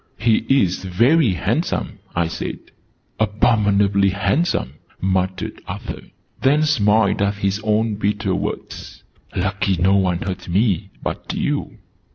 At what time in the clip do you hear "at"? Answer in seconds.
7.21-7.35